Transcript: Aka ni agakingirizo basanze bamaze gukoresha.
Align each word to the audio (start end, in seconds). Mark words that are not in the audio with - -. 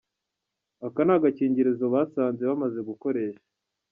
Aka 0.85 1.01
ni 1.05 1.13
agakingirizo 1.17 1.85
basanze 1.93 2.41
bamaze 2.49 2.79
gukoresha. 2.89 3.41